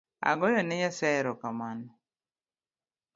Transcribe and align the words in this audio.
Agoyone 0.29 0.73
Nyasaye 0.81 1.15
erokamano 1.21 1.87